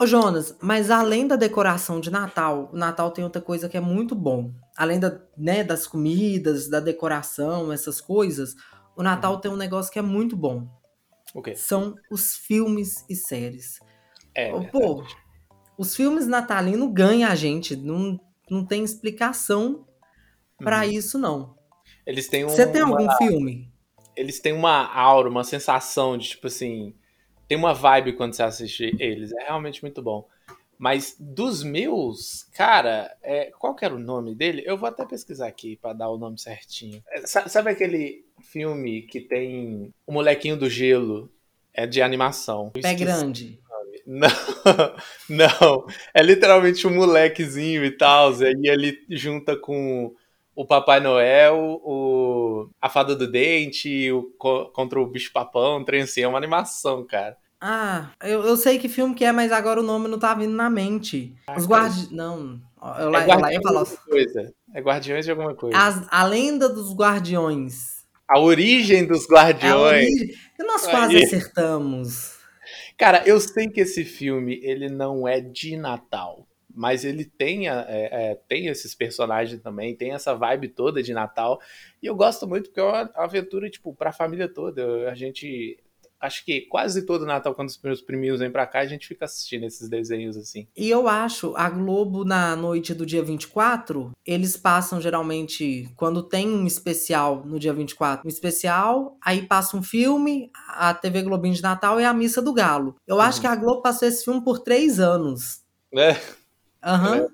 Ô 0.00 0.06
Jonas, 0.06 0.56
mas 0.62 0.90
além 0.90 1.26
da 1.26 1.36
decoração 1.36 2.00
de 2.00 2.10
Natal, 2.10 2.70
o 2.72 2.76
Natal 2.76 3.10
tem 3.10 3.22
outra 3.22 3.42
coisa 3.42 3.68
que 3.68 3.76
é 3.76 3.80
muito 3.80 4.14
bom. 4.14 4.50
Além 4.76 4.98
da, 4.98 5.20
né, 5.36 5.62
das 5.62 5.86
comidas, 5.86 6.68
da 6.70 6.80
decoração, 6.80 7.70
essas 7.70 8.00
coisas, 8.00 8.54
o 8.96 9.02
Natal 9.02 9.34
Uhum. 9.34 9.40
tem 9.40 9.50
um 9.50 9.56
negócio 9.56 9.92
que 9.92 9.98
é 9.98 10.02
muito 10.02 10.36
bom. 10.36 10.66
O 11.34 11.42
quê? 11.42 11.54
São 11.54 11.94
os 12.10 12.34
filmes 12.34 13.04
e 13.10 13.14
séries. 13.14 13.78
É. 14.34 14.50
Pô, 14.70 15.04
os 15.76 15.94
filmes 15.94 16.26
natalinos 16.26 16.90
ganham 16.92 17.30
a 17.30 17.34
gente. 17.34 17.76
Não, 17.76 18.18
não 18.50 18.64
tem 18.64 18.82
explicação 18.82 19.86
pra 20.56 20.78
Uhum. 20.78 20.92
isso, 20.92 21.18
não. 21.18 21.54
Eles 22.06 22.26
têm 22.26 22.46
um, 22.46 22.48
Você 22.48 22.66
tem 22.66 22.82
uma- 22.82 22.98
algum 22.98 23.16
filme? 23.16 23.70
eles 24.16 24.40
têm 24.40 24.54
uma 24.54 24.86
aura, 24.94 25.28
uma 25.28 25.44
sensação 25.44 26.16
de 26.16 26.30
tipo 26.30 26.46
assim, 26.46 26.94
tem 27.50 27.58
uma 27.58 27.74
vibe 27.74 28.12
quando 28.12 28.32
você 28.32 28.44
assiste 28.44 28.94
eles, 29.00 29.32
é 29.32 29.42
realmente 29.46 29.82
muito 29.82 30.00
bom. 30.00 30.24
Mas 30.78 31.16
dos 31.18 31.64
meus, 31.64 32.44
cara, 32.54 33.12
é, 33.24 33.50
qual 33.58 33.74
que 33.74 33.84
era 33.84 33.92
o 33.92 33.98
nome 33.98 34.36
dele? 34.36 34.62
Eu 34.64 34.78
vou 34.78 34.88
até 34.88 35.04
pesquisar 35.04 35.48
aqui 35.48 35.74
pra 35.74 35.92
dar 35.92 36.08
o 36.10 36.16
nome 36.16 36.38
certinho. 36.38 37.02
É, 37.08 37.26
sa- 37.26 37.48
Sabe 37.48 37.70
aquele 37.72 38.24
filme 38.40 39.02
que 39.02 39.20
tem 39.20 39.92
o 40.06 40.12
molequinho 40.12 40.56
do 40.56 40.70
gelo? 40.70 41.28
É 41.74 41.88
de 41.88 42.00
animação. 42.00 42.70
Pé 42.70 42.94
grande. 42.94 43.58
Não, 44.06 44.28
não. 45.28 45.86
É 46.14 46.22
literalmente 46.22 46.86
um 46.86 46.94
molequezinho 46.94 47.84
e 47.84 47.90
tal. 47.90 48.32
E 48.40 48.46
aí 48.46 48.54
ele 48.64 48.98
junta 49.10 49.56
com 49.56 50.14
o 50.54 50.66
Papai 50.66 51.00
Noel, 51.00 51.80
o 51.84 52.68
a 52.80 52.88
Fada 52.88 53.14
do 53.16 53.30
Dente, 53.30 54.10
o, 54.12 54.24
co- 54.38 54.66
contra 54.72 55.00
o 55.00 55.06
Bicho 55.06 55.32
Papão, 55.32 55.78
um 55.78 55.84
trem 55.84 56.02
assim. 56.02 56.22
É 56.22 56.28
uma 56.28 56.38
animação, 56.38 57.06
cara. 57.06 57.36
Ah, 57.60 58.10
eu, 58.22 58.42
eu 58.44 58.56
sei 58.56 58.78
que 58.78 58.88
filme 58.88 59.14
que 59.14 59.24
é, 59.24 59.32
mas 59.32 59.52
agora 59.52 59.80
o 59.80 59.82
nome 59.82 60.08
não 60.08 60.18
tá 60.18 60.32
vindo 60.34 60.52
na 60.54 60.70
mente. 60.70 61.34
Ah, 61.46 61.56
Os 61.58 61.66
cara, 61.66 61.82
guardi... 61.88 62.14
Não, 62.14 62.58
eu, 62.98 63.14
É 63.14 63.26
lá, 63.36 63.52
eu 63.52 63.60
Guardiões 63.60 63.60
de 63.60 63.62
falar. 63.62 63.80
alguma 63.80 63.96
coisa. 64.08 64.54
É 64.74 64.80
Guardiões 64.80 65.24
de 65.26 65.30
alguma 65.30 65.54
coisa. 65.54 65.76
As- 65.78 66.06
a 66.10 66.24
lenda 66.24 66.68
dos 66.68 66.94
guardiões. 66.94 68.00
A 68.26 68.38
origem 68.38 69.06
dos 69.06 69.26
Guardiões. 69.28 70.06
origem. 70.06 70.34
Nós 70.60 70.86
quase 70.86 71.16
Aí. 71.16 71.24
acertamos. 71.24 72.38
Cara, 72.96 73.22
eu 73.26 73.40
sei 73.40 73.68
que 73.68 73.80
esse 73.80 74.04
filme 74.04 74.58
ele 74.62 74.88
não 74.88 75.26
é 75.26 75.40
de 75.40 75.76
Natal, 75.76 76.46
mas 76.80 77.04
ele 77.04 77.26
tem, 77.26 77.68
é, 77.68 77.74
é, 77.88 78.34
tem 78.48 78.66
esses 78.68 78.94
personagens 78.94 79.60
também, 79.60 79.94
tem 79.94 80.12
essa 80.12 80.34
vibe 80.34 80.68
toda 80.68 81.02
de 81.02 81.12
Natal. 81.12 81.60
E 82.02 82.06
eu 82.06 82.16
gosto 82.16 82.48
muito 82.48 82.70
porque 82.70 82.80
é 82.80 82.82
uma 82.82 83.10
aventura, 83.16 83.68
tipo, 83.68 83.94
pra 83.94 84.12
família 84.12 84.48
toda. 84.48 85.10
A 85.10 85.14
gente. 85.14 85.78
Acho 86.18 86.44
que 86.44 86.62
quase 86.62 87.04
todo 87.06 87.24
Natal, 87.26 87.54
quando 87.54 87.68
os 87.68 87.80
meus 87.82 88.00
priminhos 88.02 88.40
vêm 88.40 88.50
pra 88.50 88.66
cá, 88.66 88.80
a 88.80 88.86
gente 88.86 89.06
fica 89.08 89.24
assistindo 89.24 89.64
esses 89.64 89.88
desenhos 89.88 90.36
assim. 90.36 90.66
E 90.76 90.88
eu 90.90 91.08
acho, 91.08 91.54
a 91.56 91.68
Globo, 91.70 92.24
na 92.26 92.54
noite 92.56 92.92
do 92.94 93.06
dia 93.06 93.22
24, 93.22 94.10
eles 94.26 94.54
passam 94.56 95.00
geralmente, 95.00 95.88
quando 95.96 96.22
tem 96.22 96.46
um 96.48 96.66
especial 96.66 97.42
no 97.46 97.58
dia 97.58 97.72
24, 97.72 98.26
um 98.26 98.28
especial, 98.28 99.16
aí 99.24 99.46
passa 99.46 99.76
um 99.78 99.82
filme, 99.82 100.50
a 100.68 100.92
TV 100.92 101.22
Globinho 101.22 101.54
de 101.54 101.62
Natal 101.62 101.98
e 101.98 102.04
a 102.04 102.12
Missa 102.12 102.42
do 102.42 102.52
Galo. 102.52 102.96
Eu 103.06 103.18
acho 103.20 103.38
Uhum. 103.38 103.42
que 103.42 103.46
a 103.46 103.56
Globo 103.56 103.80
passou 103.82 104.06
esse 104.06 104.22
filme 104.24 104.42
por 104.44 104.58
três 104.60 105.00
anos. 105.00 105.60
Né? 105.92 106.20
Aham. 106.82 107.28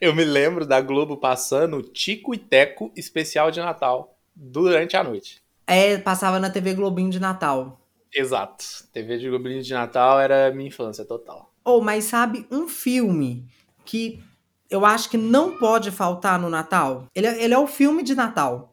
Eu 0.00 0.14
me 0.14 0.24
lembro 0.24 0.66
da 0.66 0.80
Globo 0.80 1.16
passando 1.16 1.82
Tico 1.82 2.34
e 2.34 2.38
Teco 2.38 2.90
especial 2.96 3.50
de 3.50 3.60
Natal 3.60 4.16
durante 4.34 4.96
a 4.96 5.04
noite. 5.04 5.42
É, 5.66 5.98
passava 5.98 6.38
na 6.38 6.48
TV 6.48 6.74
Globinho 6.74 7.10
de 7.10 7.18
Natal. 7.20 7.80
Exato. 8.14 8.64
TV 8.92 9.18
de 9.18 9.28
Goblin 9.28 9.60
de 9.60 9.74
Natal 9.74 10.18
era 10.20 10.50
minha 10.52 10.68
infância 10.68 11.04
total. 11.04 11.52
Ou, 11.64 11.82
mas 11.82 12.04
sabe 12.04 12.46
um 12.50 12.66
filme 12.68 13.44
que 13.84 14.22
eu 14.70 14.86
acho 14.86 15.10
que 15.10 15.18
não 15.18 15.58
pode 15.58 15.90
faltar 15.90 16.38
no 16.38 16.48
Natal? 16.48 17.06
Ele, 17.14 17.26
é- 17.26 17.42
ele 17.44 17.52
é 17.52 17.58
o 17.58 17.66
filme 17.66 18.02
de 18.02 18.14
Natal. 18.14 18.72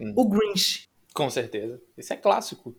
Hum. 0.00 0.12
O 0.16 0.28
Grinch. 0.28 0.88
Com 1.14 1.30
certeza. 1.30 1.80
Isso 1.96 2.12
é 2.12 2.16
clássico. 2.16 2.74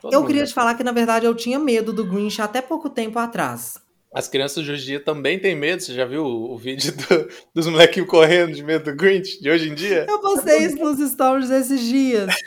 Todo 0.00 0.12
Eu 0.12 0.24
queria 0.26 0.42
já 0.42 0.48
te 0.48 0.54
falar 0.54 0.74
que, 0.74 0.82
na 0.82 0.92
verdade, 0.92 1.26
eu 1.26 1.34
tinha 1.34 1.58
medo 1.58 1.92
do 1.92 2.04
Grinch 2.04 2.40
até 2.42 2.60
pouco 2.60 2.90
tempo 2.90 3.18
atrás. 3.18 3.80
As 4.14 4.28
crianças 4.28 4.64
de 4.64 4.70
hoje 4.70 4.82
em 4.82 4.86
dia 4.86 5.00
também 5.00 5.38
têm 5.38 5.54
medo. 5.56 5.82
Você 5.82 5.94
já 5.94 6.04
viu 6.04 6.24
o, 6.24 6.52
o 6.54 6.58
vídeo 6.58 6.92
do- 6.94 7.28
dos 7.54 7.66
molequinhos 7.66 8.08
correndo 8.08 8.52
de 8.54 8.62
medo 8.62 8.90
do 8.90 8.96
Grinch 8.96 9.40
de 9.40 9.50
hoje 9.50 9.70
em 9.70 9.74
dia? 9.74 10.06
Eu 10.08 10.20
postei 10.20 10.58
isso 10.66 10.76
nos 10.76 10.98
stories 11.10 11.50
esses 11.50 11.80
dias. 11.80 12.28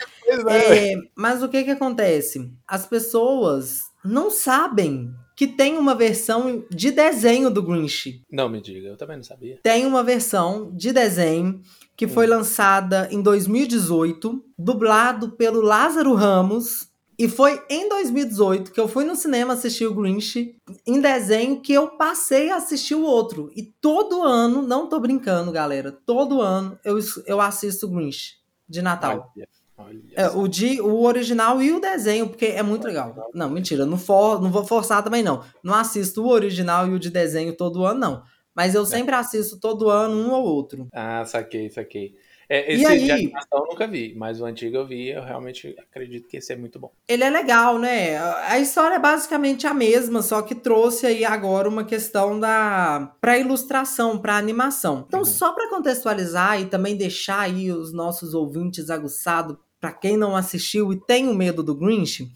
É. 0.48 0.92
É, 0.92 0.96
mas 1.14 1.40
o 1.40 1.48
que 1.48 1.62
que 1.62 1.70
acontece? 1.70 2.50
As 2.66 2.84
pessoas 2.84 3.82
não 4.04 4.28
sabem 4.28 5.08
que 5.36 5.46
tem 5.46 5.78
uma 5.78 5.94
versão 5.94 6.64
de 6.68 6.90
desenho 6.90 7.48
do 7.48 7.62
Grinch. 7.62 8.22
Não 8.28 8.48
me 8.48 8.60
diga, 8.60 8.88
eu 8.88 8.96
também 8.96 9.18
não 9.18 9.22
sabia. 9.22 9.60
Tem 9.62 9.86
uma 9.86 10.02
versão 10.02 10.72
de 10.74 10.92
desenho 10.92 11.60
que 11.96 12.08
foi 12.08 12.26
Hum. 12.26 12.30
lançada 12.30 13.08
em 13.12 13.22
2018, 13.22 14.42
dublado 14.58 15.30
pelo 15.36 15.60
Lázaro 15.60 16.12
Ramos. 16.14 16.88
E 17.18 17.28
foi 17.28 17.62
em 17.70 17.88
2018 17.88 18.72
que 18.72 18.80
eu 18.80 18.86
fui 18.86 19.04
no 19.04 19.16
cinema 19.16 19.54
assistir 19.54 19.86
o 19.86 19.94
Grinch 19.94 20.54
em 20.86 21.00
desenho 21.00 21.60
que 21.60 21.72
eu 21.72 21.88
passei 21.96 22.50
a 22.50 22.56
assistir 22.56 22.94
o 22.94 23.04
outro. 23.04 23.50
E 23.56 23.62
todo 23.62 24.22
ano, 24.22 24.60
não 24.60 24.88
tô 24.88 25.00
brincando, 25.00 25.50
galera, 25.50 25.90
todo 25.90 26.42
ano 26.42 26.78
eu, 26.84 26.98
eu 27.26 27.40
assisto 27.40 27.86
o 27.86 27.90
Grinch 27.90 28.34
de 28.68 28.82
Natal. 28.82 29.32
Olha, 29.34 29.48
olha 29.78 30.02
É, 30.14 30.28
o, 30.28 30.46
de, 30.46 30.78
o 30.80 31.02
original 31.04 31.62
e 31.62 31.72
o 31.72 31.80
desenho, 31.80 32.28
porque 32.28 32.46
é 32.46 32.62
muito 32.62 32.86
legal. 32.86 33.30
Não, 33.32 33.48
mentira, 33.48 33.86
não, 33.86 33.96
for, 33.96 34.42
não 34.42 34.50
vou 34.50 34.64
forçar 34.64 35.02
também, 35.02 35.22
não. 35.22 35.42
Não 35.62 35.74
assisto 35.74 36.22
o 36.22 36.28
original 36.28 36.86
e 36.86 36.92
o 36.92 36.98
de 36.98 37.08
desenho 37.08 37.56
todo 37.56 37.84
ano, 37.86 38.00
não. 38.00 38.22
Mas 38.54 38.74
eu 38.74 38.86
sempre 38.86 39.14
assisto 39.14 39.58
todo 39.60 39.90
ano 39.90 40.14
um 40.14 40.32
ou 40.32 40.42
outro. 40.42 40.88
Ah, 40.92 41.24
saquei, 41.26 41.68
saquei. 41.68 42.14
É, 42.48 42.72
E 42.72 42.76
esse 42.76 42.86
aí? 42.86 43.04
de 43.04 43.10
animação 43.12 43.58
eu 43.60 43.66
nunca 43.66 43.86
vi, 43.86 44.14
mas 44.16 44.40
o 44.40 44.44
antigo 44.44 44.76
eu 44.76 44.86
vi 44.86 45.08
eu 45.08 45.22
realmente 45.22 45.74
acredito 45.78 46.28
que 46.28 46.36
esse 46.36 46.52
é 46.52 46.56
muito 46.56 46.78
bom. 46.78 46.92
Ele 47.08 47.24
é 47.24 47.30
legal, 47.30 47.78
né? 47.78 48.16
A 48.18 48.58
história 48.58 48.94
é 48.96 48.98
basicamente 48.98 49.66
a 49.66 49.74
mesma, 49.74 50.22
só 50.22 50.42
que 50.42 50.54
trouxe 50.54 51.06
aí 51.06 51.24
agora 51.24 51.68
uma 51.68 51.84
questão 51.84 52.38
da 52.38 53.12
para 53.20 53.38
ilustração, 53.38 54.16
para 54.18 54.36
animação. 54.36 55.04
Então, 55.08 55.20
Uhum. 55.20 55.26
só 55.26 55.52
para 55.52 55.68
contextualizar 55.70 56.60
e 56.60 56.66
também 56.66 56.96
deixar 56.96 57.40
aí 57.40 57.72
os 57.72 57.92
nossos 57.92 58.32
ouvintes 58.34 58.90
aguçados, 58.90 59.56
para 59.80 59.92
quem 59.92 60.16
não 60.16 60.34
assistiu 60.36 60.92
e 60.92 60.96
tem 61.00 61.28
o 61.28 61.34
medo 61.34 61.62
do 61.62 61.74
Grinch, 61.74 62.28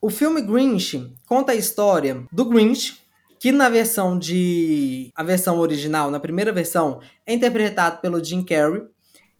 o 0.00 0.10
filme 0.10 0.42
Grinch 0.42 1.12
conta 1.26 1.52
a 1.52 1.54
história 1.54 2.24
do 2.32 2.44
Grinch, 2.44 3.00
que 3.38 3.52
na 3.52 3.68
versão 3.68 4.18
de 4.18 5.10
a 5.14 5.22
versão 5.22 5.58
original, 5.58 6.10
na 6.10 6.18
primeira 6.20 6.52
versão, 6.52 7.00
é 7.26 7.34
interpretado 7.34 8.00
pelo 8.00 8.22
Jim 8.22 8.42
Carrey. 8.42 8.82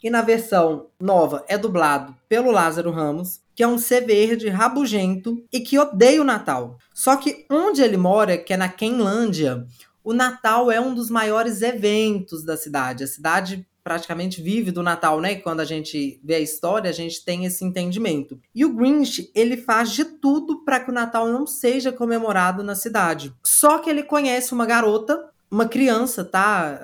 E 0.02 0.10
na 0.10 0.22
versão 0.22 0.86
nova 1.00 1.44
é 1.46 1.56
dublado 1.56 2.14
pelo 2.28 2.50
Lázaro 2.50 2.90
Ramos, 2.90 3.40
que 3.54 3.62
é 3.62 3.68
um 3.68 3.78
ser 3.78 4.06
verde 4.06 4.48
rabugento 4.48 5.44
e 5.52 5.60
que 5.60 5.78
odeia 5.78 6.20
o 6.20 6.24
Natal. 6.24 6.78
Só 6.92 7.16
que 7.16 7.46
onde 7.50 7.82
ele 7.82 7.96
mora, 7.96 8.36
que 8.36 8.52
é 8.52 8.56
na 8.56 8.68
Quenlândia, 8.68 9.66
o 10.02 10.12
Natal 10.12 10.70
é 10.70 10.80
um 10.80 10.94
dos 10.94 11.10
maiores 11.10 11.62
eventos 11.62 12.44
da 12.44 12.56
cidade. 12.56 13.04
A 13.04 13.06
cidade 13.06 13.66
praticamente 13.84 14.40
vive 14.40 14.70
do 14.70 14.82
Natal, 14.82 15.20
né? 15.20 15.36
Quando 15.36 15.60
a 15.60 15.64
gente 15.64 16.20
vê 16.22 16.36
a 16.36 16.40
história, 16.40 16.88
a 16.88 16.92
gente 16.92 17.24
tem 17.24 17.44
esse 17.44 17.64
entendimento. 17.64 18.40
E 18.54 18.64
o 18.64 18.72
Grinch, 18.72 19.30
ele 19.34 19.56
faz 19.56 19.90
de 19.90 20.04
tudo 20.04 20.64
para 20.64 20.80
que 20.80 20.90
o 20.90 20.94
Natal 20.94 21.28
não 21.28 21.46
seja 21.46 21.92
comemorado 21.92 22.62
na 22.62 22.74
cidade. 22.74 23.34
Só 23.44 23.78
que 23.78 23.90
ele 23.90 24.02
conhece 24.02 24.52
uma 24.52 24.66
garota, 24.66 25.28
uma 25.50 25.66
criança, 25.66 26.24
tá? 26.24 26.80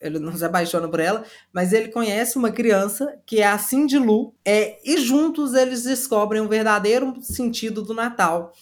Ele 0.00 0.18
não 0.18 0.36
se 0.36 0.44
apaixona 0.44 0.88
por 0.88 1.00
ela, 1.00 1.24
mas 1.52 1.72
ele 1.72 1.88
conhece 1.88 2.38
uma 2.38 2.50
criança 2.50 3.18
que 3.26 3.40
é 3.40 3.46
a 3.46 3.58
Cindy 3.58 3.98
Lou, 3.98 4.34
é, 4.44 4.78
e 4.84 4.98
juntos 4.98 5.54
eles 5.54 5.82
descobrem 5.82 6.40
o 6.40 6.48
verdadeiro 6.48 7.14
sentido 7.20 7.82
do 7.82 7.94
Natal. 7.94 8.52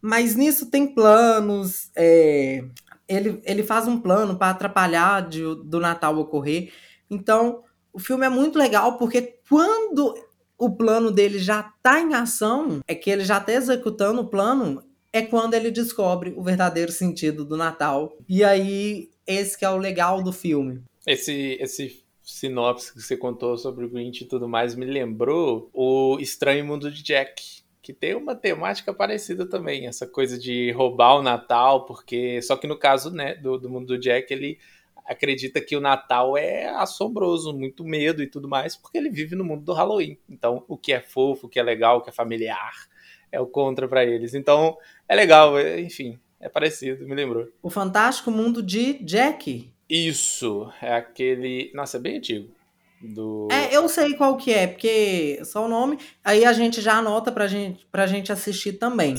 Mas 0.00 0.34
nisso 0.34 0.70
tem 0.70 0.86
planos, 0.86 1.90
é, 1.96 2.64
ele, 3.08 3.40
ele 3.44 3.62
faz 3.62 3.86
um 3.86 4.00
plano 4.00 4.36
para 4.36 4.50
atrapalhar 4.50 5.28
de, 5.28 5.42
do 5.64 5.80
Natal 5.80 6.16
ocorrer. 6.18 6.72
Então, 7.10 7.62
o 7.92 7.98
filme 7.98 8.26
é 8.26 8.28
muito 8.28 8.58
legal 8.58 8.96
porque 8.96 9.38
quando 9.48 10.14
o 10.58 10.70
plano 10.70 11.10
dele 11.10 11.38
já 11.38 11.62
tá 11.82 12.00
em 12.00 12.14
ação, 12.14 12.80
é 12.86 12.94
que 12.94 13.10
ele 13.10 13.24
já 13.24 13.38
tá 13.38 13.52
executando 13.52 14.22
o 14.22 14.28
plano, 14.28 14.82
é 15.12 15.22
quando 15.22 15.54
ele 15.54 15.70
descobre 15.70 16.34
o 16.36 16.42
verdadeiro 16.42 16.92
sentido 16.92 17.44
do 17.44 17.56
Natal. 17.56 18.16
E 18.28 18.42
aí, 18.42 19.10
esse 19.26 19.58
que 19.58 19.64
é 19.64 19.70
o 19.70 19.76
legal 19.76 20.22
do 20.22 20.32
filme. 20.32 20.82
Esse, 21.06 21.56
esse 21.60 22.04
sinopse 22.22 22.92
que 22.92 23.00
você 23.00 23.16
contou 23.16 23.56
sobre 23.56 23.84
o 23.84 23.88
Grinch 23.88 24.24
e 24.24 24.26
tudo 24.26 24.48
mais 24.48 24.74
me 24.74 24.84
lembrou 24.84 25.70
o 25.72 26.18
Estranho 26.20 26.64
Mundo 26.64 26.90
de 26.90 27.02
Jack, 27.02 27.62
que 27.82 27.92
tem 27.92 28.14
uma 28.16 28.34
temática 28.34 28.92
parecida 28.92 29.48
também, 29.48 29.86
essa 29.86 30.06
coisa 30.06 30.36
de 30.38 30.72
roubar 30.72 31.16
o 31.16 31.22
Natal, 31.22 31.84
porque 31.84 32.42
só 32.42 32.56
que 32.56 32.66
no 32.66 32.76
caso, 32.76 33.10
né, 33.12 33.36
do, 33.36 33.56
do 33.56 33.70
mundo 33.70 33.86
do 33.86 33.98
Jack, 33.98 34.32
ele 34.32 34.58
acredita 35.06 35.60
que 35.60 35.76
o 35.76 35.80
Natal 35.80 36.36
é 36.36 36.68
assombroso, 36.68 37.52
muito 37.56 37.84
medo 37.84 38.22
e 38.22 38.26
tudo 38.26 38.48
mais, 38.48 38.74
porque 38.76 38.98
ele 38.98 39.08
vive 39.08 39.36
no 39.36 39.44
mundo 39.44 39.64
do 39.64 39.72
Halloween. 39.72 40.18
Então, 40.28 40.64
o 40.66 40.76
que 40.76 40.92
é 40.92 41.00
fofo, 41.00 41.46
o 41.46 41.48
que 41.48 41.60
é 41.60 41.62
legal, 41.62 41.98
o 41.98 42.00
que 42.00 42.10
é 42.10 42.12
familiar, 42.12 42.74
é 43.30 43.40
o 43.40 43.46
contra 43.46 43.86
pra 43.86 44.04
eles. 44.04 44.34
Então, 44.34 44.76
é 45.08 45.14
legal, 45.14 45.56
é- 45.56 45.80
enfim, 45.80 46.18
É 46.40 46.48
parecido, 46.48 47.06
me 47.06 47.14
lembrou. 47.14 47.48
O 47.62 47.70
Fantástico 47.70 48.30
Mundo 48.30 48.62
de 48.62 48.94
Jack. 49.04 49.72
Isso, 49.88 50.70
é 50.82 50.94
aquele. 50.94 51.70
Nossa, 51.74 51.96
é 51.96 52.00
bem 52.00 52.18
antigo. 52.18 52.48
Do... 53.00 53.48
É, 53.50 53.74
eu 53.74 53.88
sei 53.88 54.14
qual 54.14 54.36
que 54.36 54.52
é, 54.52 54.66
porque 54.66 55.40
só 55.44 55.64
o 55.64 55.68
nome. 55.68 55.98
Aí 56.24 56.44
a 56.44 56.52
gente 56.52 56.80
já 56.80 56.94
anota 56.94 57.30
pra 57.30 57.46
gente, 57.46 57.86
pra 57.90 58.06
gente 58.06 58.32
assistir 58.32 58.74
também. 58.74 59.14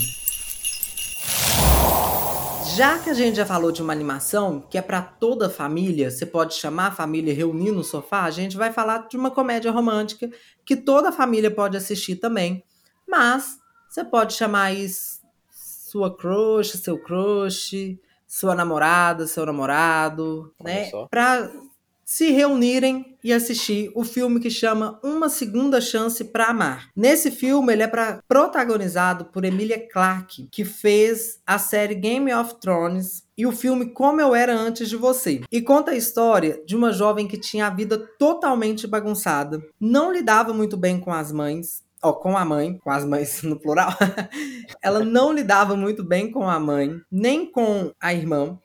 Já 2.75 2.99
que 2.99 3.09
a 3.09 3.13
gente 3.13 3.37
já 3.37 3.45
falou 3.45 3.71
de 3.71 3.81
uma 3.81 3.93
animação 3.93 4.61
que 4.69 4.77
é 4.77 4.81
para 4.81 5.01
toda 5.01 5.47
a 5.47 5.49
família, 5.49 6.11
você 6.11 6.25
pode 6.25 6.53
chamar 6.53 6.87
a 6.87 6.91
família 6.91 7.33
reunir 7.33 7.71
no 7.71 7.83
sofá, 7.83 8.23
a 8.23 8.29
gente 8.29 8.55
vai 8.55 8.71
falar 8.71 9.07
de 9.07 9.17
uma 9.17 9.31
comédia 9.31 9.71
romântica 9.71 10.29
que 10.63 10.75
toda 10.75 11.09
a 11.09 11.11
família 11.11 11.49
pode 11.49 11.75
assistir 11.75 12.17
também. 12.17 12.63
Mas 13.07 13.57
você 13.89 14.03
pode 14.03 14.33
chamar 14.33 14.73
isso 14.73 15.21
sua 15.87 16.13
crush, 16.13 16.77
seu 16.77 16.97
crush, 16.97 17.97
sua 18.27 18.53
namorada, 18.53 19.25
seu 19.25 19.45
namorado, 19.45 20.53
Olha 20.59 20.73
né? 20.73 20.91
Para 21.09 21.49
se 22.03 22.31
reunirem 22.31 23.17
e 23.21 23.33
assistir 23.33 23.91
o 23.93 24.03
filme 24.03 24.39
que 24.39 24.49
chama 24.49 24.99
Uma 25.03 25.27
Segunda 25.27 25.81
Chance 25.81 26.23
para 26.25 26.47
Amar. 26.47 26.89
Nesse 26.95 27.31
filme, 27.31 27.73
ele 27.73 27.83
é 27.83 27.87
pra, 27.87 28.21
protagonizado 28.27 29.25
por 29.25 29.43
Emilia 29.43 29.87
Clarke, 29.89 30.47
que 30.49 30.63
fez 30.63 31.41
a 31.45 31.57
série 31.57 31.95
Game 31.95 32.33
of 32.33 32.55
Thrones 32.61 33.23
e 33.37 33.45
o 33.45 33.51
filme 33.51 33.87
Como 33.87 34.21
Eu 34.21 34.33
Era 34.33 34.57
Antes 34.57 34.87
de 34.87 34.95
Você. 34.95 35.41
E 35.51 35.61
conta 35.61 35.91
a 35.91 35.97
história 35.97 36.61
de 36.65 36.77
uma 36.77 36.93
jovem 36.93 37.27
que 37.27 37.37
tinha 37.37 37.67
a 37.67 37.71
vida 37.71 37.97
totalmente 38.17 38.87
bagunçada, 38.87 39.61
não 39.79 40.11
lidava 40.11 40.53
muito 40.53 40.77
bem 40.77 40.99
com 40.99 41.11
as 41.11 41.31
mães, 41.31 41.83
ó, 42.07 42.13
com 42.13 42.38
a 42.38 42.45
mãe, 42.45 42.77
com 42.77 42.89
as 42.89 43.06
mães 43.06 43.42
no 43.44 43.59
plural. 43.59 43.94
ela 44.81 45.04
não 45.04 45.31
lidava 45.31 45.75
muito 45.75 46.04
bem 46.04 46.31
com 46.31 46.50
a 46.50 46.59
mãe, 46.59 47.00
nem 47.12 47.51
com 47.51 47.92
a 48.00 48.13
irmã, 48.13 48.57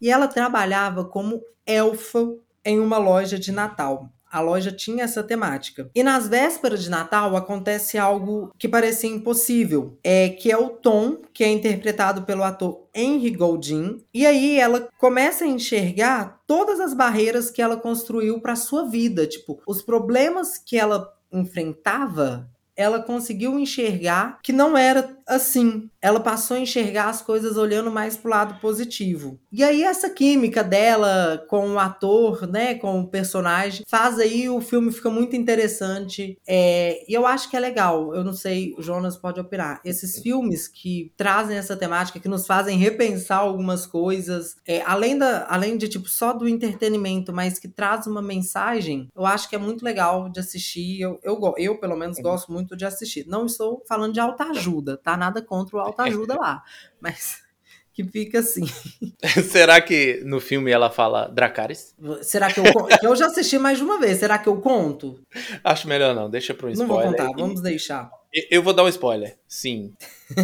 e 0.00 0.10
ela 0.10 0.28
trabalhava 0.28 1.04
como 1.04 1.40
elfa 1.66 2.26
em 2.64 2.78
uma 2.78 2.98
loja 2.98 3.38
de 3.38 3.52
Natal. 3.52 4.10
A 4.30 4.40
loja 4.40 4.70
tinha 4.70 5.04
essa 5.04 5.22
temática. 5.22 5.90
E 5.94 6.02
nas 6.02 6.28
vésperas 6.28 6.82
de 6.82 6.90
Natal 6.90 7.34
acontece 7.34 7.96
algo 7.96 8.52
que 8.58 8.68
parecia 8.68 9.08
impossível, 9.08 9.98
é 10.04 10.28
que 10.28 10.52
é 10.52 10.56
o 10.56 10.68
Tom, 10.68 11.16
que 11.32 11.42
é 11.42 11.48
interpretado 11.48 12.22
pelo 12.22 12.44
ator 12.44 12.88
Henry 12.94 13.30
Goldin, 13.30 14.04
e 14.12 14.26
aí 14.26 14.60
ela 14.60 14.86
começa 14.98 15.44
a 15.44 15.48
enxergar 15.48 16.42
todas 16.46 16.78
as 16.78 16.92
barreiras 16.92 17.50
que 17.50 17.62
ela 17.62 17.76
construiu 17.76 18.38
para 18.40 18.54
sua 18.54 18.84
vida, 18.84 19.26
tipo, 19.26 19.62
os 19.66 19.80
problemas 19.80 20.58
que 20.58 20.76
ela 20.76 21.10
enfrentava 21.32 22.50
ela 22.78 23.02
conseguiu 23.02 23.58
enxergar 23.58 24.38
que 24.40 24.52
não 24.52 24.78
era 24.78 25.18
assim. 25.26 25.90
Ela 26.00 26.20
passou 26.20 26.56
a 26.56 26.60
enxergar 26.60 27.08
as 27.08 27.20
coisas 27.22 27.56
olhando 27.56 27.90
mais 27.90 28.16
pro 28.16 28.30
lado 28.30 28.60
positivo. 28.60 29.38
E 29.50 29.64
aí 29.64 29.82
essa 29.82 30.08
química 30.10 30.62
dela 30.62 31.44
com 31.48 31.70
o 31.72 31.78
ator, 31.78 32.46
né, 32.46 32.74
com 32.74 33.00
o 33.00 33.08
personagem, 33.08 33.84
faz 33.88 34.18
aí 34.18 34.48
o 34.48 34.60
filme 34.60 34.92
fica 34.92 35.10
muito 35.10 35.34
interessante. 35.34 36.38
É, 36.46 37.04
e 37.08 37.14
eu 37.14 37.26
acho 37.26 37.50
que 37.50 37.56
é 37.56 37.60
legal. 37.60 38.14
Eu 38.14 38.22
não 38.22 38.32
sei, 38.32 38.74
o 38.78 38.82
Jonas 38.82 39.16
pode 39.16 39.40
opinar. 39.40 39.80
Esses 39.84 40.20
filmes 40.20 40.68
que 40.68 41.12
trazem 41.16 41.56
essa 41.56 41.76
temática, 41.76 42.20
que 42.20 42.28
nos 42.28 42.46
fazem 42.46 42.78
repensar 42.78 43.38
algumas 43.38 43.86
coisas, 43.86 44.56
é, 44.66 44.82
além 44.82 45.18
da, 45.18 45.46
além 45.48 45.76
de 45.76 45.88
tipo 45.88 46.08
só 46.08 46.32
do 46.32 46.48
entretenimento, 46.48 47.32
mas 47.32 47.58
que 47.58 47.68
traz 47.68 48.06
uma 48.06 48.22
mensagem, 48.22 49.08
eu 49.16 49.26
acho 49.26 49.48
que 49.48 49.56
é 49.56 49.58
muito 49.58 49.84
legal 49.84 50.28
de 50.28 50.40
assistir. 50.40 51.00
Eu, 51.00 51.18
eu, 51.22 51.54
eu 51.56 51.78
pelo 51.78 51.96
menos 51.96 52.18
gosto 52.18 52.52
muito 52.52 52.76
de 52.76 52.84
assistir. 52.84 53.26
Não 53.26 53.46
estou 53.46 53.82
falando 53.88 54.12
de 54.12 54.20
alta 54.20 54.44
ajuda, 54.44 54.96
tá? 54.96 55.16
Nada 55.16 55.42
contra 55.42 55.76
o 55.76 55.80
alta 55.88 56.04
ajuda 56.04 56.34
lá, 56.34 56.62
mas 57.00 57.42
que 57.92 58.04
fica 58.04 58.38
assim. 58.38 58.64
Será 59.50 59.80
que 59.80 60.22
no 60.24 60.40
filme 60.40 60.70
ela 60.70 60.88
fala 60.88 61.26
Dracarys? 61.28 61.96
Será 62.22 62.52
que 62.52 62.60
eu 62.60 62.64
Eu 63.02 63.16
já 63.16 63.26
assisti 63.26 63.58
mais 63.58 63.78
de 63.78 63.84
uma 63.84 63.98
vez. 63.98 64.18
Será 64.18 64.38
que 64.38 64.48
eu 64.48 64.60
conto? 64.60 65.20
Acho 65.64 65.88
melhor 65.88 66.14
não. 66.14 66.30
Deixa 66.30 66.54
pro 66.54 66.70
spoiler. 66.70 66.88
Não 66.88 67.02
vou 67.02 67.10
contar. 67.10 67.30
E... 67.30 67.34
Vamos 67.40 67.60
deixar. 67.60 68.10
Eu 68.50 68.62
vou 68.62 68.72
dar 68.72 68.84
um 68.84 68.88
spoiler. 68.88 69.36
Sim. 69.48 69.94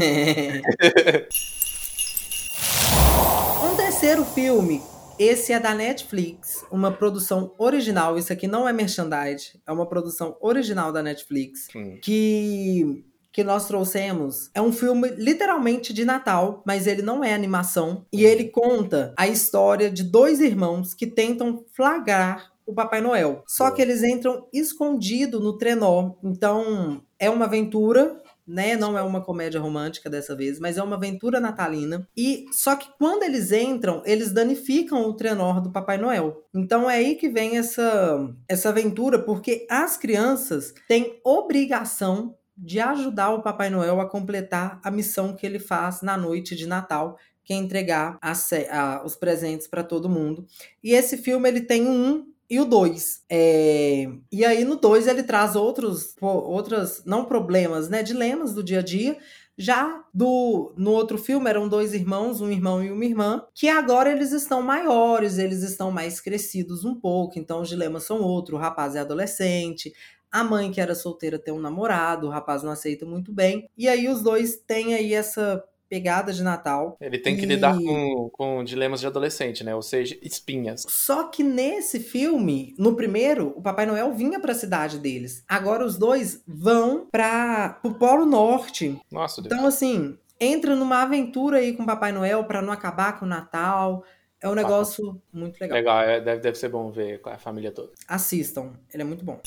um 3.62 3.76
terceiro 3.76 4.24
filme 4.24 4.82
esse 5.18 5.52
é 5.52 5.60
da 5.60 5.74
Netflix, 5.74 6.64
uma 6.70 6.90
produção 6.90 7.54
original. 7.56 8.18
Isso 8.18 8.32
aqui 8.32 8.48
não 8.48 8.68
é 8.68 8.72
merchandise, 8.72 9.60
é 9.64 9.72
uma 9.72 9.86
produção 9.86 10.36
original 10.40 10.92
da 10.92 11.02
Netflix. 11.02 11.68
Hum. 11.74 11.98
Que 12.02 13.04
que 13.34 13.42
nós 13.42 13.66
trouxemos 13.66 14.48
é 14.54 14.62
um 14.62 14.70
filme 14.70 15.08
literalmente 15.08 15.92
de 15.92 16.04
Natal, 16.04 16.62
mas 16.64 16.86
ele 16.86 17.02
não 17.02 17.24
é 17.24 17.34
animação. 17.34 18.06
E 18.12 18.24
ele 18.24 18.44
conta 18.44 19.12
a 19.16 19.26
história 19.26 19.90
de 19.90 20.04
dois 20.04 20.40
irmãos 20.40 20.94
que 20.94 21.04
tentam 21.04 21.64
flagrar 21.74 22.52
o 22.64 22.72
Papai 22.72 23.00
Noel. 23.00 23.42
Só 23.44 23.72
que 23.72 23.82
eles 23.82 24.04
entram 24.04 24.46
escondido 24.52 25.40
no 25.40 25.58
trenó. 25.58 26.12
Então 26.22 27.02
é 27.18 27.28
uma 27.28 27.46
aventura 27.46 28.22
né? 28.46 28.76
Não 28.76 28.96
é 28.96 29.02
uma 29.02 29.22
comédia 29.22 29.58
romântica 29.58 30.10
dessa 30.10 30.36
vez, 30.36 30.60
mas 30.60 30.76
é 30.76 30.82
uma 30.82 30.96
aventura 30.96 31.40
natalina. 31.40 32.06
E 32.14 32.44
só 32.52 32.76
que 32.76 32.90
quando 32.98 33.22
eles 33.22 33.50
entram, 33.50 34.02
eles 34.04 34.32
danificam 34.32 35.08
o 35.08 35.14
trenó 35.14 35.60
do 35.60 35.72
Papai 35.72 35.96
Noel. 35.96 36.44
Então 36.54 36.90
é 36.90 36.96
aí 36.96 37.14
que 37.14 37.28
vem 37.28 37.56
essa 37.56 38.30
essa 38.46 38.68
aventura, 38.68 39.18
porque 39.18 39.66
as 39.70 39.96
crianças 39.96 40.74
têm 40.86 41.18
obrigação 41.24 42.36
de 42.56 42.80
ajudar 42.80 43.30
o 43.30 43.42
Papai 43.42 43.70
Noel 43.70 44.00
a 44.00 44.08
completar 44.08 44.80
a 44.82 44.90
missão 44.90 45.34
que 45.34 45.44
ele 45.44 45.58
faz 45.58 46.02
na 46.02 46.16
noite 46.16 46.54
de 46.54 46.66
Natal, 46.66 47.18
que 47.42 47.52
é 47.52 47.56
entregar 47.56 48.18
a, 48.22 48.32
a, 48.32 49.04
os 49.04 49.16
presentes 49.16 49.66
para 49.66 49.84
todo 49.84 50.08
mundo. 50.08 50.46
E 50.82 50.92
esse 50.92 51.16
filme 51.16 51.48
ele 51.48 51.60
tem 51.60 51.86
um 51.86 52.26
e 52.48 52.60
o 52.60 52.64
2. 52.64 53.24
É... 53.28 54.06
E 54.30 54.44
aí 54.44 54.64
no 54.64 54.76
2 54.76 55.06
ele 55.06 55.22
traz 55.22 55.56
outros, 55.56 56.14
outras, 56.20 57.02
não 57.04 57.24
problemas, 57.24 57.88
né? 57.88 58.02
Dilemas 58.02 58.54
do 58.54 58.62
dia 58.62 58.78
a 58.78 58.82
dia. 58.82 59.16
Já 59.56 60.04
do 60.12 60.74
no 60.76 60.90
outro 60.90 61.16
filme 61.16 61.48
eram 61.48 61.68
dois 61.68 61.94
irmãos, 61.94 62.40
um 62.40 62.50
irmão 62.50 62.82
e 62.82 62.90
uma 62.90 63.04
irmã, 63.04 63.44
que 63.54 63.68
agora 63.68 64.10
eles 64.10 64.32
estão 64.32 64.60
maiores, 64.60 65.38
eles 65.38 65.62
estão 65.62 65.92
mais 65.92 66.20
crescidos 66.20 66.84
um 66.84 66.94
pouco, 66.98 67.38
então 67.38 67.60
os 67.60 67.68
dilemas 67.68 68.02
são 68.02 68.20
outros. 68.20 68.58
O 68.58 68.60
rapaz 68.60 68.96
é 68.96 69.00
adolescente, 69.00 69.92
a 70.34 70.42
mãe 70.42 70.72
que 70.72 70.80
era 70.80 70.96
solteira 70.96 71.38
tem 71.38 71.54
um 71.54 71.60
namorado, 71.60 72.26
o 72.26 72.30
rapaz 72.30 72.64
não 72.64 72.72
aceita 72.72 73.06
muito 73.06 73.32
bem. 73.32 73.70
E 73.78 73.88
aí 73.88 74.08
os 74.08 74.20
dois 74.20 74.56
têm 74.56 74.92
aí 74.92 75.14
essa 75.14 75.62
pegada 75.88 76.32
de 76.32 76.42
Natal. 76.42 76.96
Ele 77.00 77.20
tem 77.20 77.36
que 77.36 77.44
e... 77.44 77.46
lidar 77.46 77.78
com, 77.78 78.30
com 78.32 78.64
dilemas 78.64 78.98
de 78.98 79.06
adolescente, 79.06 79.62
né? 79.62 79.76
Ou 79.76 79.82
seja, 79.82 80.18
espinhas. 80.20 80.84
Só 80.88 81.28
que 81.28 81.44
nesse 81.44 82.00
filme, 82.00 82.74
no 82.76 82.96
primeiro, 82.96 83.54
o 83.56 83.62
Papai 83.62 83.86
Noel 83.86 84.12
vinha 84.12 84.40
para 84.40 84.50
a 84.50 84.56
cidade 84.56 84.98
deles. 84.98 85.44
Agora 85.46 85.84
os 85.84 85.96
dois 85.96 86.42
vão 86.48 87.06
para 87.12 87.78
o 87.84 87.94
Polo 87.94 88.26
Norte. 88.26 89.00
Nossa, 89.12 89.40
Deus. 89.40 89.54
Então 89.54 89.68
assim, 89.68 90.18
entra 90.40 90.74
numa 90.74 91.02
aventura 91.02 91.58
aí 91.58 91.74
com 91.74 91.84
o 91.84 91.86
Papai 91.86 92.10
Noel 92.10 92.42
para 92.42 92.60
não 92.60 92.72
acabar 92.72 93.20
com 93.20 93.24
o 93.24 93.28
Natal. 93.28 94.02
É 94.42 94.48
um 94.48 94.54
negócio 94.54 95.22
muito 95.32 95.60
legal. 95.60 95.78
Legal, 95.78 96.00
é, 96.02 96.20
deve, 96.20 96.40
deve 96.40 96.58
ser 96.58 96.70
bom 96.70 96.90
ver 96.90 97.20
com 97.20 97.30
a 97.30 97.38
família 97.38 97.70
toda. 97.70 97.92
Assistam, 98.08 98.72
ele 98.92 99.02
é 99.04 99.06
muito 99.06 99.24
bom. 99.24 99.40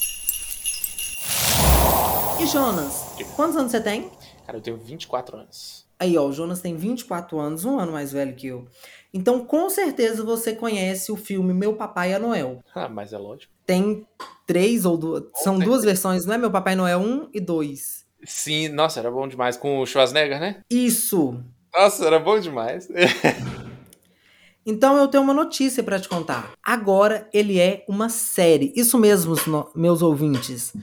E 2.40 2.46
Jonas, 2.46 3.04
quantos 3.36 3.56
anos 3.58 3.72
você 3.72 3.82
tem? 3.82 4.12
Cara, 4.46 4.60
eu 4.60 4.62
tenho 4.62 4.78
24 4.78 5.38
anos. 5.38 5.88
Aí, 6.00 6.16
ó, 6.18 6.28
o 6.28 6.32
Jonas 6.32 6.62
tem 6.62 6.76
24 6.76 7.40
anos, 7.40 7.66
um 7.66 7.80
ano 7.80 7.92
mais 7.92 8.12
velho 8.12 8.36
que 8.36 8.48
eu. 8.48 8.68
Então, 9.12 9.44
com 9.44 9.68
certeza 9.70 10.24
você 10.24 10.54
conhece 10.54 11.12
o 11.12 11.16
filme 11.16 11.52
Meu 11.52 11.74
Papai 11.74 12.14
é 12.14 12.20
Noel. 12.20 12.60
Ah, 12.76 12.88
mas 12.88 13.12
é 13.12 13.18
lógico. 13.18 13.52
Tem 13.66 14.06
três 14.46 14.86
ou 14.86 14.98
duas. 14.98 15.24
São 15.38 15.58
duas 15.58 15.84
versões, 15.84 16.26
não 16.26 16.36
é? 16.36 16.38
Meu 16.38 16.52
Papai 16.52 16.76
Noel 16.76 17.00
1 17.00 17.30
e 17.34 17.40
2. 17.40 18.06
Sim, 18.24 18.70
nossa, 18.70 19.00
era 19.00 19.10
bom 19.10 19.28
demais. 19.28 19.58
Com 19.58 19.80
o 19.80 19.86
Schwarzenegger, 19.86 20.40
né? 20.40 20.62
Isso. 20.70 21.44
Nossa, 21.76 22.06
era 22.06 22.20
bom 22.20 22.40
demais. 22.40 22.88
Então 24.70 24.98
eu 24.98 25.08
tenho 25.08 25.24
uma 25.24 25.34
notícia 25.34 25.82
para 25.82 25.98
te 25.98 26.10
contar. 26.10 26.52
Agora 26.62 27.30
ele 27.32 27.58
é 27.58 27.86
uma 27.88 28.10
série. 28.10 28.74
Isso 28.76 28.98
mesmo, 28.98 29.34
meus 29.74 30.02
ouvintes. 30.02 30.74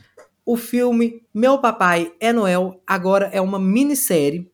O 0.45 0.57
filme 0.57 1.23
Meu 1.33 1.59
Papai 1.59 2.13
é 2.21 2.33
Noel 2.33 2.83
agora 2.87 3.31
é 3.33 3.41
uma 3.41 3.59
minissérie 3.59 4.51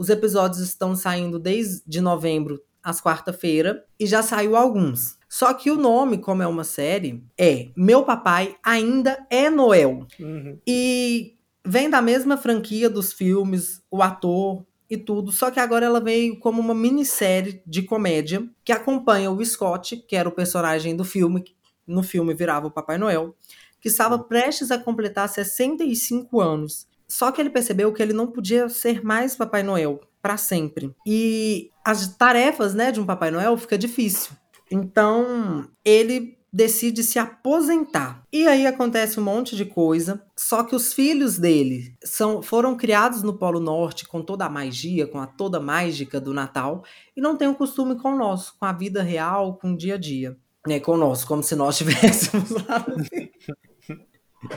os 0.00 0.08
episódios 0.08 0.62
estão 0.62 0.96
saindo 0.96 1.38
desde 1.38 2.00
novembro 2.00 2.58
às 2.82 3.02
quarta-feira 3.02 3.84
e 4.00 4.06
já 4.06 4.22
saiu 4.22 4.56
alguns. 4.56 5.18
Só 5.28 5.52
que 5.52 5.70
o 5.70 5.76
nome, 5.76 6.16
como 6.16 6.42
é 6.42 6.46
uma 6.46 6.64
série, 6.64 7.22
é 7.38 7.68
Meu 7.76 8.02
Papai 8.02 8.56
Ainda 8.64 9.26
é 9.28 9.50
Noel. 9.50 10.06
Uhum. 10.18 10.58
E 10.66 11.34
vem 11.62 11.90
da 11.90 12.00
mesma 12.00 12.38
franquia 12.38 12.88
dos 12.88 13.12
filmes, 13.12 13.82
o 13.90 14.02
ator 14.02 14.64
e 14.88 14.96
tudo, 14.96 15.30
só 15.30 15.50
que 15.50 15.60
agora 15.60 15.84
ela 15.84 16.00
veio 16.00 16.38
como 16.38 16.62
uma 16.62 16.74
minissérie 16.74 17.62
de 17.66 17.82
comédia 17.82 18.48
que 18.64 18.72
acompanha 18.72 19.30
o 19.30 19.44
Scott, 19.44 19.98
que 20.08 20.16
era 20.16 20.30
o 20.30 20.32
personagem 20.32 20.96
do 20.96 21.04
filme, 21.04 21.44
no 21.86 22.02
filme 22.02 22.32
virava 22.32 22.68
o 22.68 22.70
Papai 22.70 22.96
Noel, 22.96 23.36
que 23.80 23.88
estava 23.88 24.16
uhum. 24.16 24.22
prestes 24.22 24.70
a 24.70 24.78
completar 24.78 25.28
65 25.28 26.40
anos. 26.40 26.86
Só 27.08 27.32
que 27.32 27.40
ele 27.40 27.50
percebeu 27.50 27.92
que 27.92 28.02
ele 28.02 28.12
não 28.12 28.28
podia 28.28 28.68
ser 28.68 29.04
mais 29.04 29.34
Papai 29.34 29.62
Noel 29.62 30.00
para 30.22 30.36
sempre. 30.36 30.94
E 31.04 31.70
as 31.84 32.06
tarefas, 32.16 32.74
né, 32.74 32.92
de 32.92 33.00
um 33.00 33.06
Papai 33.06 33.30
Noel 33.30 33.56
fica 33.56 33.76
difícil. 33.76 34.32
Então, 34.70 35.68
ele 35.84 36.38
decide 36.52 37.02
se 37.02 37.18
aposentar. 37.18 38.24
E 38.32 38.46
aí 38.46 38.66
acontece 38.66 39.20
um 39.20 39.22
monte 39.22 39.54
de 39.54 39.64
coisa, 39.64 40.22
só 40.36 40.64
que 40.64 40.74
os 40.74 40.92
filhos 40.92 41.38
dele 41.38 41.94
são, 42.02 42.42
foram 42.42 42.76
criados 42.76 43.22
no 43.22 43.38
Polo 43.38 43.60
Norte 43.60 44.06
com 44.06 44.20
toda 44.20 44.46
a 44.46 44.50
magia, 44.50 45.06
com 45.06 45.18
a 45.18 45.26
toda 45.26 45.60
mágica 45.60 46.20
do 46.20 46.34
Natal, 46.34 46.82
e 47.16 47.20
não 47.20 47.36
tem 47.36 47.48
o 47.48 47.54
costume 47.54 47.96
com 47.96 48.16
nosso, 48.16 48.56
com 48.58 48.64
a 48.64 48.72
vida 48.72 49.02
real, 49.02 49.54
com 49.54 49.72
o 49.72 49.76
dia 49.76 49.94
a 49.94 49.98
dia. 49.98 50.36
Né, 50.66 50.78
com 50.78 50.96
nosso, 50.96 51.26
como 51.26 51.42
se 51.42 51.56
nós 51.56 51.80
estivéssemos 51.80 52.50
lá. 52.50 52.84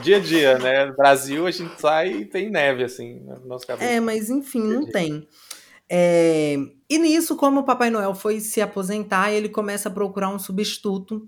Dia 0.02 0.16
a 0.16 0.20
dia, 0.20 0.58
né? 0.58 0.86
No 0.86 0.96
Brasil 0.96 1.46
a 1.46 1.50
gente 1.50 1.78
sai 1.80 2.12
e 2.12 2.24
tem 2.24 2.50
neve, 2.50 2.84
assim, 2.84 3.20
no 3.20 3.46
nosso 3.46 3.66
cabelo. 3.66 3.90
É, 3.90 4.00
mas 4.00 4.30
enfim, 4.30 4.62
não 4.62 4.86
tem. 4.86 5.26
É... 5.88 6.56
E 6.88 6.98
nisso, 6.98 7.36
como 7.36 7.60
o 7.60 7.64
Papai 7.64 7.90
Noel 7.90 8.14
foi 8.14 8.40
se 8.40 8.60
aposentar, 8.60 9.30
ele 9.32 9.48
começa 9.48 9.88
a 9.88 9.92
procurar 9.92 10.30
um 10.30 10.38
substituto 10.38 11.26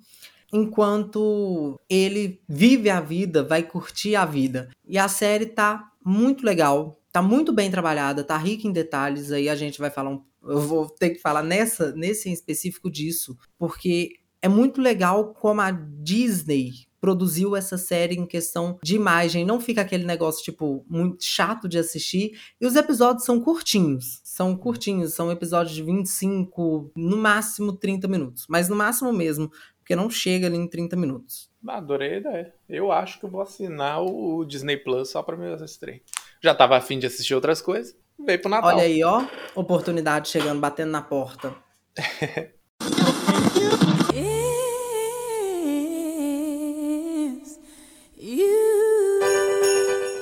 enquanto 0.53 1.79
ele 1.89 2.41
vive 2.49 2.89
a 2.89 3.01
vida, 3.01 3.43
vai 3.43 3.63
curtir 3.63 4.17
a 4.17 4.25
vida. 4.25 4.71
E 4.87 4.97
a 4.97 5.09
série 5.09 5.47
tá 5.47 5.93
muito 6.05 6.45
legal, 6.45 7.01
tá 7.13 7.21
muito 7.21 7.53
bem 7.53 7.71
trabalhada, 7.71 8.25
tá 8.25 8.37
rica 8.37 8.67
em 8.67 8.73
detalhes. 8.73 9.33
Aí 9.33 9.49
a 9.49 9.57
gente 9.57 9.79
vai 9.79 9.91
falar 9.91 10.11
um, 10.11 10.23
eu 10.45 10.61
vou 10.61 10.89
ter 10.89 11.11
que 11.11 11.19
falar 11.19 11.43
nessa 11.43 11.93
nesse 11.93 12.29
em 12.29 12.33
específico 12.33 12.91
disso, 12.91 13.37
porque 13.59 14.13
é 14.41 14.49
muito 14.49 14.81
legal 14.81 15.35
como 15.35 15.61
a 15.61 15.71
Disney 15.71 16.87
produziu 17.07 17.55
essa 17.55 17.79
série 17.79 18.17
em 18.17 18.27
questão 18.27 18.81
de 18.83 18.97
imagem. 18.97 19.45
Não 19.45 19.61
fica 19.61 19.83
aquele 19.83 20.05
negócio, 20.05 20.43
tipo, 20.43 20.85
muito 20.89 21.23
chato 21.23 21.69
de 21.69 21.79
assistir. 21.79 22.37
E 22.61 22.67
os 22.67 22.75
episódios 22.75 23.25
são 23.25 23.41
curtinhos. 23.41 24.21
São 24.25 24.57
curtinhos, 24.57 25.15
são 25.15 25.31
episódios 25.31 25.77
de 25.77 25.85
25, 25.85 26.91
no 26.97 27.17
máximo 27.17 27.73
30 27.73 28.09
minutos. 28.09 28.45
Mas 28.49 28.69
no 28.69 28.75
máximo 28.75 29.13
mesmo, 29.13 29.53
porque 29.79 29.95
não 29.95 30.11
chega 30.11 30.49
ali 30.49 30.57
em 30.57 30.67
30 30.67 30.97
minutos. 30.97 31.49
Adorei 31.65 32.15
a 32.15 32.17
ideia. 32.17 32.55
Eu 32.69 32.91
acho 32.91 33.21
que 33.21 33.25
eu 33.25 33.31
vou 33.31 33.41
assinar 33.41 34.03
o 34.03 34.45
Disney 34.45 34.77
Plus 34.77 35.11
só 35.11 35.23
pra 35.23 35.37
me 35.37 35.47
assistir. 35.55 36.03
Já 36.43 36.57
tava 36.57 36.77
afim 36.77 36.99
de 36.99 37.07
assistir 37.07 37.37
outras 37.37 37.63
coisas, 37.63 37.97
veio 38.19 38.41
pro 38.41 38.51
Natal. 38.51 38.71
Olha 38.71 38.83
aí, 38.83 39.05
ó, 39.05 39.25
oportunidade 39.55 40.29
chegando, 40.29 40.61
batendo 40.61 40.91
na 40.91 41.03
porta. 41.03 41.55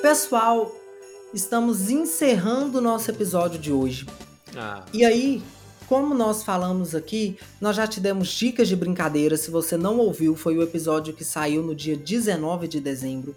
Pessoal, 0.05 0.71
estamos 1.33 1.89
encerrando 1.89 2.77
o 2.77 2.81
nosso 2.81 3.09
episódio 3.09 3.59
de 3.59 3.71
hoje. 3.71 4.05
Ah. 4.55 4.85
E 4.93 5.03
aí, 5.03 5.41
como 5.87 6.13
nós 6.13 6.43
falamos 6.43 6.93
aqui, 6.93 7.39
nós 7.59 7.75
já 7.75 7.87
te 7.87 7.99
demos 7.99 8.27
dicas 8.27 8.67
de 8.67 8.75
brincadeira. 8.75 9.35
Se 9.35 9.49
você 9.49 9.75
não 9.75 9.97
ouviu, 9.97 10.35
foi 10.35 10.55
o 10.55 10.61
episódio 10.61 11.11
que 11.11 11.23
saiu 11.23 11.63
no 11.63 11.73
dia 11.73 11.97
19 11.97 12.67
de 12.67 12.79
dezembro. 12.79 13.35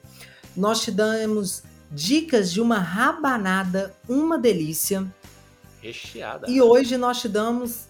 Nós 0.55 0.83
te 0.83 0.91
damos 0.91 1.63
dicas 1.91 2.53
de 2.53 2.61
uma 2.61 2.79
rabanada, 2.79 3.95
uma 4.07 4.37
delícia. 4.37 5.07
Recheada. 5.81 6.51
E 6.51 6.61
hoje 6.61 6.99
nós 6.99 7.19
te 7.19 7.31
damos 7.31 7.87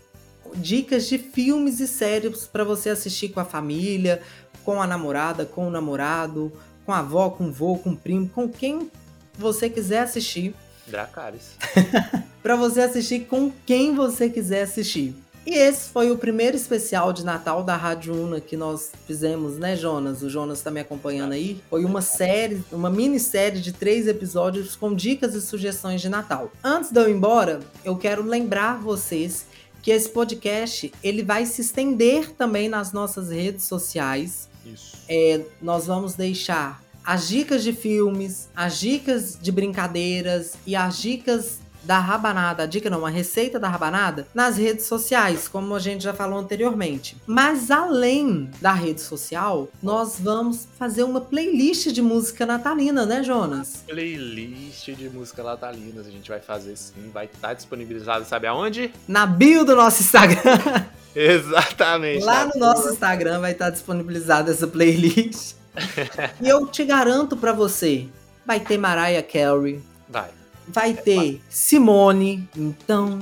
dicas 0.55 1.09
de 1.09 1.19
filmes 1.19 1.81
e 1.81 1.89
séries 1.89 2.47
para 2.47 2.63
você 2.63 2.91
assistir 2.91 3.31
com 3.31 3.41
a 3.41 3.45
família, 3.45 4.23
com 4.65 4.81
a 4.81 4.87
namorada, 4.87 5.45
com 5.45 5.67
o 5.67 5.71
namorado, 5.71 6.53
com 6.89 6.93
a 6.95 7.01
avó, 7.01 7.29
com 7.29 7.49
o 7.49 7.53
vô, 7.53 7.77
com 7.77 7.91
o 7.91 7.97
primo, 7.97 8.27
com 8.31 8.49
quem 8.49 8.91
você 9.37 9.69
quiser 9.69 10.01
assistir. 10.01 10.55
Dracarys. 10.87 11.51
para 12.43 12.57
você 12.57 12.81
assistir 12.81 13.27
com 13.27 13.53
quem 13.67 13.95
você 13.95 14.31
quiser 14.31 14.63
assistir. 14.63 15.15
E 15.45 15.51
esse 15.55 15.91
foi 15.91 16.11
o 16.11 16.17
primeiro 16.17 16.57
especial 16.57 17.13
de 17.13 17.27
Natal 17.27 17.63
da 17.63 17.77
Rádio 17.77 18.15
Una 18.15 18.41
que 18.41 18.57
nós 18.57 18.91
fizemos, 19.07 19.59
né, 19.59 19.77
Jonas? 19.77 20.23
O 20.23 20.31
Jonas 20.31 20.59
está 20.59 20.71
me 20.71 20.81
acompanhando 20.81 21.33
aí. 21.33 21.61
Foi 21.69 21.85
uma 21.85 22.01
série, 22.01 22.65
uma 22.73 22.89
minissérie 22.89 23.61
de 23.61 23.75
três 23.75 24.07
episódios 24.07 24.75
com 24.75 24.95
dicas 24.95 25.35
e 25.35 25.43
sugestões 25.43 26.01
de 26.01 26.09
Natal. 26.09 26.51
Antes 26.65 26.91
de 26.91 26.99
eu 26.99 27.07
ir 27.07 27.13
embora, 27.13 27.61
eu 27.85 27.97
quero 27.97 28.23
lembrar 28.23 28.79
vocês 28.79 29.45
que 29.83 29.91
esse 29.91 30.09
podcast 30.09 30.91
ele 31.05 31.23
vai 31.23 31.45
se 31.45 31.61
estender 31.61 32.33
também 32.33 32.67
nas 32.67 32.95
nossas 32.95 33.29
redes 33.29 33.65
sociais. 33.65 34.48
Isso. 34.65 34.97
É, 35.09 35.45
nós 35.61 35.87
vamos 35.87 36.15
deixar 36.15 36.83
as 37.05 37.27
dicas 37.27 37.63
de 37.63 37.73
filmes, 37.73 38.51
as 38.55 38.79
dicas 38.79 39.39
de 39.41 39.51
brincadeiras 39.51 40.55
e 40.67 40.77
as 40.77 40.99
dicas 40.99 41.61
da 41.89 41.99
rabanada, 41.99 42.65
a 42.65 42.67
dica 42.67 42.91
não, 42.91 43.07
a 43.07 43.09
receita 43.09 43.59
da 43.59 43.67
rabanada, 43.67 44.27
nas 44.35 44.59
redes 44.59 44.85
sociais, 44.85 45.49
como 45.49 45.75
a 45.75 45.79
gente 45.79 46.05
já 46.05 46.13
falou 46.13 46.39
anteriormente. 46.39 47.17
Mas 47.27 47.71
além 47.71 48.51
da 48.61 48.75
rede 48.75 49.01
social, 49.01 49.69
nós 49.83 50.21
vamos 50.21 50.69
fazer 50.79 51.03
uma 51.03 51.21
playlist 51.21 51.91
de 51.91 52.03
música 52.03 52.45
natalina, 52.45 53.07
né, 53.07 53.23
Jonas? 53.23 53.85
Playlist 53.87 54.91
de 54.91 55.09
música 55.09 55.43
natalina, 55.43 56.03
a 56.03 56.11
gente 56.11 56.29
vai 56.29 56.41
fazer 56.41 56.77
sim, 56.77 57.11
vai 57.11 57.25
estar 57.25 57.49
tá 57.49 57.55
disponibilizado, 57.55 58.27
sabe 58.27 58.47
aonde? 58.47 58.93
Na 59.09 59.25
bio 59.25 59.65
do 59.65 59.75
nosso 59.75 60.03
Instagram. 60.03 60.85
Exatamente. 61.15 62.25
Lá 62.25 62.47
no 62.47 62.59
nosso 62.59 62.91
Instagram 62.91 63.41
vai 63.41 63.53
estar 63.53 63.71
disponibilizada 63.71 64.51
essa 64.51 64.67
playlist. 64.67 65.55
e 66.41 66.49
eu 66.49 66.67
te 66.67 66.85
garanto 66.85 67.37
para 67.37 67.53
você, 67.53 68.07
vai 68.47 68.61
ter 68.61 68.79
Mariah 68.79 69.23
Carey. 69.23 69.81
Vai. 70.09 70.31
Vai 70.67 70.95
ter 70.95 71.41
Simone, 71.49 72.49
então 72.57 73.21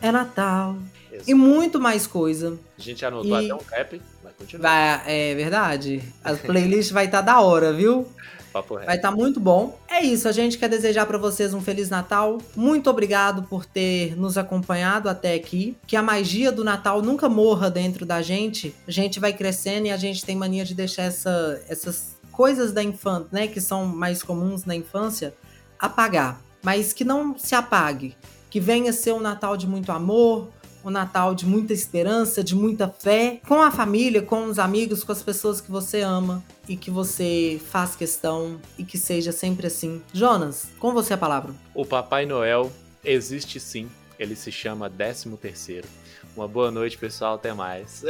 é 0.00 0.12
Natal. 0.12 0.76
Exato. 1.14 1.30
E 1.30 1.34
muito 1.34 1.80
mais 1.80 2.06
coisa. 2.06 2.58
A 2.78 2.82
gente 2.82 3.04
anotou 3.04 3.40
e... 3.40 3.44
até 3.44 3.54
um 3.54 3.66
rap, 3.66 4.02
vai 4.22 4.32
continuar. 4.38 4.98
Vai, 4.98 5.30
é 5.30 5.34
verdade. 5.34 6.02
A 6.22 6.34
playlist 6.34 6.92
vai 6.92 7.06
estar 7.06 7.18
tá 7.18 7.32
da 7.32 7.40
hora, 7.40 7.72
viu? 7.72 8.06
Papo 8.52 8.74
vai 8.74 8.96
estar 8.96 9.10
tá 9.10 9.16
muito 9.16 9.40
bom. 9.40 9.78
É 9.88 10.00
isso, 10.00 10.28
a 10.28 10.32
gente 10.32 10.56
quer 10.58 10.68
desejar 10.68 11.06
para 11.06 11.18
vocês 11.18 11.52
um 11.52 11.60
feliz 11.60 11.90
Natal. 11.90 12.38
Muito 12.54 12.88
obrigado 12.88 13.42
por 13.44 13.64
ter 13.64 14.16
nos 14.16 14.38
acompanhado 14.38 15.08
até 15.08 15.34
aqui. 15.34 15.76
Que 15.86 15.96
a 15.96 16.02
magia 16.02 16.52
do 16.52 16.62
Natal 16.62 17.02
nunca 17.02 17.28
morra 17.28 17.68
dentro 17.68 18.06
da 18.06 18.22
gente. 18.22 18.74
A 18.86 18.90
gente 18.90 19.18
vai 19.18 19.32
crescendo 19.32 19.86
e 19.86 19.90
a 19.90 19.96
gente 19.96 20.24
tem 20.24 20.36
mania 20.36 20.64
de 20.64 20.74
deixar 20.74 21.02
essa, 21.02 21.60
essas 21.68 22.16
coisas 22.30 22.72
da 22.72 22.82
infância, 22.82 23.28
né, 23.32 23.46
que 23.48 23.60
são 23.60 23.86
mais 23.86 24.22
comuns 24.22 24.64
na 24.64 24.74
infância, 24.74 25.34
apagar 25.78 26.40
mas 26.64 26.94
que 26.94 27.04
não 27.04 27.38
se 27.38 27.54
apague, 27.54 28.16
que 28.48 28.58
venha 28.58 28.92
ser 28.92 29.12
um 29.12 29.20
Natal 29.20 29.54
de 29.56 29.68
muito 29.68 29.92
amor, 29.92 30.48
um 30.84 30.90
Natal 30.90 31.34
de 31.34 31.46
muita 31.46 31.72
esperança, 31.72 32.44
de 32.44 32.54
muita 32.54 32.88
fé, 32.88 33.40
com 33.48 33.62
a 33.62 33.70
família, 33.70 34.20
com 34.20 34.44
os 34.44 34.58
amigos, 34.58 35.02
com 35.02 35.12
as 35.12 35.22
pessoas 35.22 35.60
que 35.60 35.70
você 35.70 36.02
ama 36.02 36.44
e 36.68 36.76
que 36.76 36.90
você 36.90 37.60
faz 37.70 37.96
questão 37.96 38.60
e 38.78 38.84
que 38.84 38.98
seja 38.98 39.32
sempre 39.32 39.66
assim. 39.66 40.02
Jonas, 40.12 40.68
com 40.78 40.92
você 40.92 41.14
a 41.14 41.18
palavra. 41.18 41.54
O 41.74 41.86
Papai 41.86 42.26
Noel 42.26 42.70
existe 43.02 43.58
sim, 43.58 43.88
ele 44.18 44.36
se 44.36 44.52
chama 44.52 44.90
13 44.90 45.30
terceiro. 45.36 45.88
Uma 46.36 46.48
boa 46.48 46.70
noite, 46.70 46.98
pessoal, 46.98 47.36
até 47.36 47.52
mais. 47.52 48.02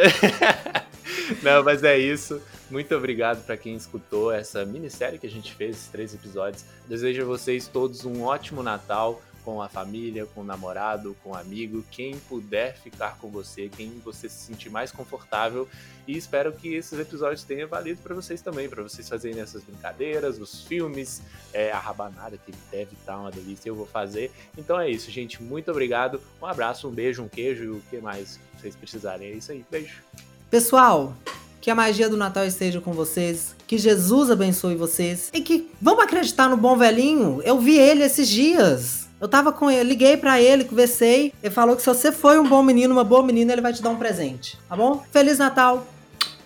Não, 1.42 1.62
mas 1.62 1.84
é 1.84 1.98
isso. 1.98 2.40
Muito 2.70 2.94
obrigado 2.94 3.44
para 3.44 3.56
quem 3.56 3.74
escutou 3.74 4.32
essa 4.32 4.64
minissérie 4.64 5.18
que 5.18 5.26
a 5.26 5.30
gente 5.30 5.52
fez, 5.52 5.76
esses 5.76 5.88
três 5.88 6.14
episódios. 6.14 6.64
Desejo 6.88 7.22
a 7.22 7.26
vocês 7.26 7.68
todos 7.68 8.04
um 8.04 8.22
ótimo 8.22 8.62
Natal 8.62 9.20
com 9.44 9.60
a 9.60 9.68
família, 9.68 10.26
com 10.26 10.40
o 10.40 10.44
namorado, 10.44 11.16
com 11.22 11.30
o 11.30 11.34
amigo, 11.36 11.84
quem 11.90 12.16
puder 12.28 12.76
ficar 12.78 13.18
com 13.18 13.28
você, 13.28 13.68
quem 13.68 13.90
você 14.04 14.28
se 14.28 14.46
sentir 14.46 14.70
mais 14.70 14.90
confortável. 14.90 15.68
E 16.06 16.16
espero 16.16 16.52
que 16.52 16.74
esses 16.74 16.98
episódios 16.98 17.44
tenham 17.44 17.68
valido 17.68 18.00
para 18.02 18.14
vocês 18.14 18.40
também, 18.40 18.68
para 18.68 18.82
vocês 18.82 19.08
fazerem 19.08 19.40
essas 19.40 19.62
brincadeiras, 19.62 20.38
os 20.38 20.62
filmes, 20.62 21.22
é, 21.52 21.70
a 21.70 21.78
rabanada 21.78 22.36
que 22.36 22.52
deve 22.70 22.94
estar 22.94 23.18
uma 23.18 23.30
delícia, 23.30 23.68
eu 23.68 23.74
vou 23.74 23.86
fazer. 23.86 24.30
Então 24.56 24.80
é 24.80 24.90
isso, 24.90 25.10
gente. 25.10 25.42
Muito 25.42 25.70
obrigado. 25.70 26.20
Um 26.42 26.46
abraço, 26.46 26.88
um 26.88 26.90
beijo, 26.90 27.22
um 27.22 27.28
queijo 27.28 27.64
e 27.64 27.68
o 27.68 27.82
que 27.90 27.98
mais 27.98 28.38
vocês 28.58 28.74
precisarem. 28.74 29.28
É 29.28 29.32
isso 29.32 29.52
aí. 29.52 29.64
Beijo. 29.70 30.02
Pessoal, 30.50 31.14
que 31.60 31.70
a 31.70 31.74
magia 31.74 32.10
do 32.10 32.16
Natal 32.16 32.44
esteja 32.44 32.78
com 32.78 32.92
vocês, 32.92 33.56
que 33.66 33.78
Jesus 33.78 34.30
abençoe 34.30 34.74
vocês 34.74 35.30
e 35.32 35.40
que 35.40 35.70
vamos 35.80 36.04
acreditar 36.04 36.48
no 36.48 36.58
bom 36.58 36.76
velhinho. 36.76 37.40
Eu 37.42 37.58
vi 37.58 37.78
ele 37.78 38.02
esses 38.02 38.28
dias. 38.28 39.03
Eu 39.20 39.28
tava 39.28 39.52
com 39.52 39.70
ele, 39.70 39.88
liguei 39.88 40.16
para 40.16 40.40
ele, 40.40 40.64
conversei. 40.64 41.32
Ele 41.42 41.54
falou 41.54 41.76
que 41.76 41.82
se 41.82 41.88
você 41.88 42.12
foi 42.12 42.38
um 42.38 42.48
bom 42.48 42.62
menino, 42.62 42.92
uma 42.92 43.04
boa 43.04 43.22
menina, 43.22 43.52
ele 43.52 43.62
vai 43.62 43.72
te 43.72 43.82
dar 43.82 43.90
um 43.90 43.96
presente, 43.96 44.58
tá 44.68 44.76
bom? 44.76 45.02
Feliz 45.10 45.38
Natal. 45.38 45.86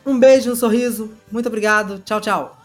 Um 0.05 0.19
beijo, 0.19 0.53
um 0.53 0.57
sorriso. 0.57 1.13
Muito 1.31 1.47
obrigado. 1.47 2.01
Tchau, 2.05 2.21
tchau. 2.21 2.58